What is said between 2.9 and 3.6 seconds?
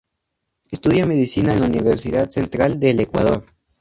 Ecuador.